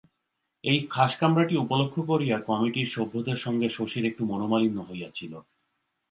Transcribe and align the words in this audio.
এই 0.63 0.79
খাসকামরাটি 0.89 1.55
উপলক্ষ 1.57 1.95
করিয়া 2.01 2.37
কমিটির 2.49 2.87
সভ্যদের 2.87 3.37
সঙ্গে 3.37 3.67
শশীর 3.69 4.03
একটু 4.05 4.23
মনোমালিন্য 4.25 4.77
হইয়াছিল। 4.81 5.33